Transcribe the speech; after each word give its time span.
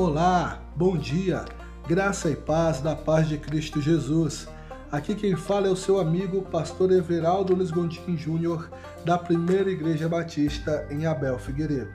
Olá, 0.00 0.62
bom 0.76 0.96
dia, 0.96 1.44
graça 1.88 2.30
e 2.30 2.36
paz 2.36 2.80
da 2.80 2.94
paz 2.94 3.28
de 3.28 3.36
Cristo 3.36 3.80
Jesus. 3.80 4.46
Aqui 4.92 5.12
quem 5.12 5.34
fala 5.34 5.66
é 5.66 5.70
o 5.70 5.74
seu 5.74 5.98
amigo, 5.98 6.42
pastor 6.42 6.92
Everaldo 6.92 7.52
Luiz 7.52 7.72
Gondim 7.72 8.16
Júnior, 8.16 8.70
da 9.04 9.18
Primeira 9.18 9.68
Igreja 9.68 10.08
Batista 10.08 10.86
em 10.88 11.04
Abel 11.04 11.36
Figueiredo. 11.36 11.90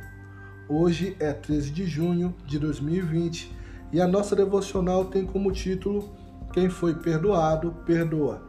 Hoje 0.67 1.15
é 1.17 1.31
13 1.31 1.71
de 1.71 1.85
junho 1.85 2.35
de 2.45 2.59
2020 2.59 3.55
e 3.93 4.01
a 4.01 4.05
nossa 4.05 4.35
devocional 4.35 5.05
tem 5.05 5.25
como 5.25 5.49
título 5.53 6.13
Quem 6.51 6.69
foi 6.69 6.95
perdoado, 6.95 7.71
perdoa. 7.85 8.43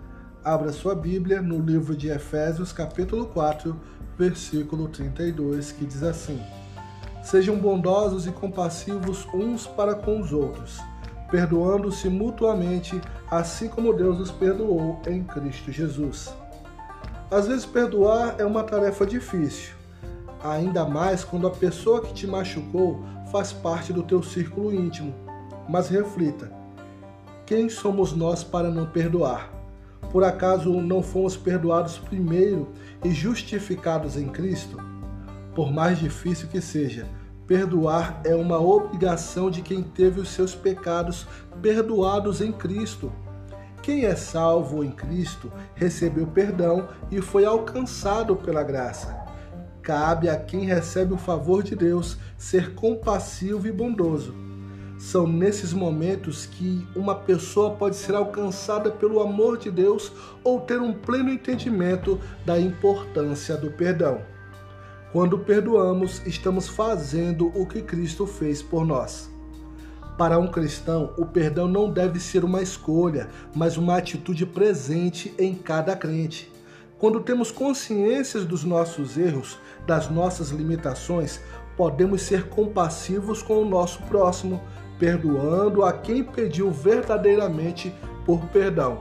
Abra 0.44 0.72
sua 0.72 0.96
Bíblia 0.96 1.40
no 1.40 1.60
livro 1.60 1.96
de 1.96 2.08
Efésios, 2.08 2.72
capítulo 2.72 3.26
4, 3.26 3.80
versículo 4.18 4.88
32, 4.88 5.70
que 5.70 5.84
diz 5.86 6.02
assim: 6.02 6.42
Sejam 7.24 7.56
bondosos 7.56 8.26
e 8.26 8.30
compassivos 8.30 9.26
uns 9.32 9.66
para 9.66 9.94
com 9.94 10.20
os 10.20 10.30
outros, 10.30 10.78
perdoando-se 11.30 12.06
mutuamente, 12.10 13.00
assim 13.30 13.66
como 13.66 13.94
Deus 13.94 14.20
os 14.20 14.30
perdoou 14.30 15.00
em 15.06 15.24
Cristo 15.24 15.72
Jesus. 15.72 16.34
Às 17.30 17.48
vezes, 17.48 17.64
perdoar 17.64 18.34
é 18.38 18.44
uma 18.44 18.62
tarefa 18.62 19.06
difícil, 19.06 19.72
ainda 20.42 20.84
mais 20.84 21.24
quando 21.24 21.46
a 21.46 21.50
pessoa 21.50 22.02
que 22.02 22.12
te 22.12 22.26
machucou 22.26 23.00
faz 23.32 23.54
parte 23.54 23.90
do 23.90 24.02
teu 24.02 24.22
círculo 24.22 24.70
íntimo. 24.70 25.14
Mas 25.66 25.88
reflita: 25.88 26.52
quem 27.46 27.70
somos 27.70 28.12
nós 28.12 28.44
para 28.44 28.70
não 28.70 28.84
perdoar? 28.84 29.50
Por 30.12 30.22
acaso 30.22 30.70
não 30.82 31.02
fomos 31.02 31.38
perdoados 31.38 31.96
primeiro 31.96 32.68
e 33.02 33.10
justificados 33.12 34.18
em 34.18 34.28
Cristo? 34.28 34.76
Por 35.54 35.72
mais 35.72 35.98
difícil 35.98 36.48
que 36.48 36.60
seja, 36.60 37.06
perdoar 37.46 38.20
é 38.24 38.34
uma 38.34 38.58
obrigação 38.58 39.50
de 39.50 39.62
quem 39.62 39.82
teve 39.82 40.20
os 40.20 40.30
seus 40.30 40.54
pecados 40.54 41.28
perdoados 41.62 42.40
em 42.40 42.50
Cristo. 42.50 43.12
Quem 43.80 44.04
é 44.04 44.16
salvo 44.16 44.82
em 44.82 44.90
Cristo 44.90 45.52
recebeu 45.74 46.26
perdão 46.26 46.88
e 47.10 47.20
foi 47.20 47.44
alcançado 47.44 48.34
pela 48.34 48.64
graça. 48.64 49.14
Cabe 49.80 50.28
a 50.28 50.36
quem 50.36 50.64
recebe 50.64 51.12
o 51.12 51.18
favor 51.18 51.62
de 51.62 51.76
Deus 51.76 52.16
ser 52.36 52.74
compassivo 52.74 53.68
e 53.68 53.72
bondoso. 53.72 54.34
São 54.98 55.26
nesses 55.26 55.72
momentos 55.72 56.46
que 56.46 56.84
uma 56.96 57.14
pessoa 57.14 57.72
pode 57.72 57.94
ser 57.94 58.14
alcançada 58.14 58.90
pelo 58.90 59.20
amor 59.20 59.58
de 59.58 59.70
Deus 59.70 60.10
ou 60.42 60.60
ter 60.60 60.80
um 60.80 60.94
pleno 60.94 61.30
entendimento 61.30 62.18
da 62.44 62.58
importância 62.58 63.56
do 63.56 63.70
perdão. 63.70 64.33
Quando 65.14 65.38
perdoamos, 65.38 66.20
estamos 66.26 66.66
fazendo 66.66 67.46
o 67.54 67.64
que 67.66 67.80
Cristo 67.80 68.26
fez 68.26 68.60
por 68.60 68.84
nós. 68.84 69.30
Para 70.18 70.40
um 70.40 70.48
cristão, 70.48 71.14
o 71.16 71.24
perdão 71.24 71.68
não 71.68 71.88
deve 71.88 72.18
ser 72.18 72.44
uma 72.44 72.60
escolha, 72.60 73.28
mas 73.54 73.76
uma 73.76 73.96
atitude 73.96 74.44
presente 74.44 75.32
em 75.38 75.54
cada 75.54 75.94
crente. 75.94 76.50
Quando 76.98 77.20
temos 77.20 77.52
consciência 77.52 78.40
dos 78.40 78.64
nossos 78.64 79.16
erros, 79.16 79.56
das 79.86 80.10
nossas 80.10 80.50
limitações, 80.50 81.40
podemos 81.76 82.22
ser 82.22 82.48
compassivos 82.48 83.40
com 83.40 83.62
o 83.62 83.68
nosso 83.68 84.02
próximo, 84.08 84.60
perdoando 84.98 85.84
a 85.84 85.92
quem 85.92 86.24
pediu 86.24 86.72
verdadeiramente 86.72 87.94
por 88.26 88.44
perdão. 88.46 89.00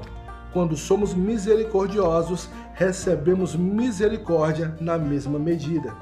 Quando 0.54 0.78
somos 0.78 1.16
misericordiosos, 1.16 2.48
recebemos 2.76 3.56
misericórdia 3.56 4.78
na 4.80 5.00
mesma 5.00 5.40
medida. 5.40 5.96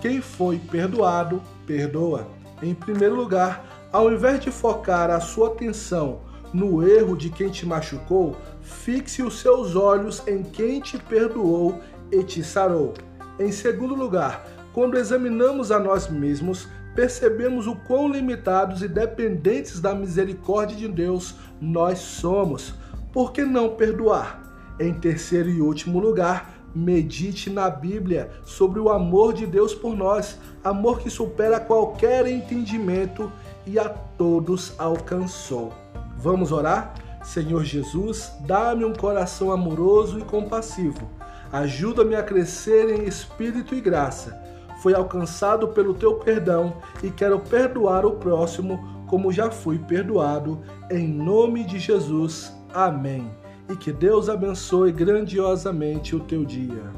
Quem 0.00 0.20
foi 0.20 0.58
perdoado, 0.58 1.40
perdoa. 1.64 2.26
Em 2.60 2.74
primeiro 2.74 3.14
lugar, 3.14 3.88
ao 3.92 4.12
invés 4.12 4.40
de 4.40 4.50
focar 4.50 5.10
a 5.10 5.20
sua 5.20 5.48
atenção 5.48 6.22
no 6.52 6.86
erro 6.86 7.16
de 7.16 7.30
quem 7.30 7.48
te 7.48 7.64
machucou, 7.64 8.36
fixe 8.60 9.22
os 9.22 9.38
seus 9.38 9.76
olhos 9.76 10.26
em 10.26 10.42
quem 10.42 10.80
te 10.80 10.98
perdoou 10.98 11.80
e 12.10 12.24
te 12.24 12.42
sarou. 12.42 12.94
Em 13.38 13.52
segundo 13.52 13.94
lugar, 13.94 14.44
quando 14.72 14.98
examinamos 14.98 15.70
a 15.70 15.78
nós 15.78 16.08
mesmos, 16.08 16.68
percebemos 16.96 17.68
o 17.68 17.76
quão 17.76 18.08
limitados 18.08 18.82
e 18.82 18.88
dependentes 18.88 19.80
da 19.80 19.94
misericórdia 19.94 20.76
de 20.76 20.88
Deus 20.88 21.36
nós 21.60 21.98
somos 21.98 22.74
por 23.16 23.32
que 23.32 23.46
não 23.46 23.70
perdoar? 23.70 24.42
Em 24.78 24.92
terceiro 24.92 25.48
e 25.48 25.62
último 25.62 25.98
lugar, 25.98 26.52
medite 26.74 27.48
na 27.48 27.70
Bíblia 27.70 28.30
sobre 28.44 28.78
o 28.78 28.90
amor 28.90 29.32
de 29.32 29.46
Deus 29.46 29.74
por 29.74 29.96
nós, 29.96 30.38
amor 30.62 30.98
que 30.98 31.08
supera 31.08 31.58
qualquer 31.58 32.26
entendimento 32.26 33.32
e 33.66 33.78
a 33.78 33.88
todos 33.88 34.74
alcançou. 34.78 35.72
Vamos 36.18 36.52
orar? 36.52 36.92
Senhor 37.24 37.64
Jesus, 37.64 38.32
dá-me 38.40 38.84
um 38.84 38.92
coração 38.92 39.50
amoroso 39.50 40.18
e 40.18 40.22
compassivo. 40.22 41.08
Ajuda-me 41.50 42.16
a 42.16 42.22
crescer 42.22 43.00
em 43.00 43.08
espírito 43.08 43.74
e 43.74 43.80
graça. 43.80 44.38
Fui 44.82 44.92
alcançado 44.92 45.68
pelo 45.68 45.94
teu 45.94 46.16
perdão 46.16 46.74
e 47.02 47.10
quero 47.10 47.40
perdoar 47.40 48.04
o 48.04 48.16
próximo 48.16 48.94
como 49.06 49.32
já 49.32 49.50
fui 49.50 49.78
perdoado. 49.78 50.60
Em 50.90 51.08
nome 51.08 51.64
de 51.64 51.78
Jesus. 51.78 52.52
Amém. 52.76 53.30
E 53.70 53.74
que 53.74 53.90
Deus 53.90 54.28
abençoe 54.28 54.92
grandiosamente 54.92 56.14
o 56.14 56.20
teu 56.20 56.44
dia. 56.44 56.92